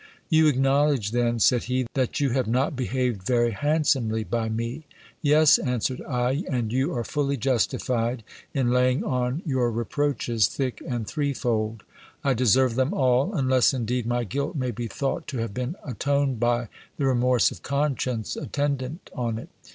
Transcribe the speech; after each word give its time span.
You 0.29 0.47
acknowledge 0.47 1.11
then, 1.11 1.37
said 1.39 1.65
he, 1.65 1.85
that 1.93 2.19
you 2.19 2.31
have 2.31 2.47
not 2.47 2.75
behaved 2.75 3.21
very 3.21 3.51
handsomely 3.51 4.23
by 4.23 4.49
me? 4.49 4.87
Yes, 5.21 5.59
answered 5.59 6.01
I; 6.01 6.43
and 6.49 6.73
you 6.73 6.91
are 6.95 7.03
fully 7.03 7.37
justified 7.37 8.23
in 8.51 8.71
laying 8.71 9.03
on 9.03 9.43
your 9.45 9.69
reproaches 9.69 10.47
thick 10.47 10.81
and 10.87 11.05
threefold: 11.05 11.83
I 12.23 12.33
deserve 12.33 12.73
them 12.73 12.95
all, 12.95 13.35
unless 13.35 13.75
indeed 13.75 14.07
my 14.07 14.23
guilt 14.23 14.55
may 14.55 14.71
be 14.71 14.87
thought 14.87 15.27
to 15.27 15.37
have 15.37 15.53
been 15.53 15.75
atoned 15.85 16.39
by 16.39 16.69
the 16.97 17.05
remorse 17.05 17.51
of 17.51 17.61
conscience 17.61 18.35
attendant 18.35 19.11
on 19.15 19.37
it. 19.37 19.49